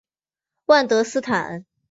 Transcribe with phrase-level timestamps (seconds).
[0.65, 1.63] 万德斯坦。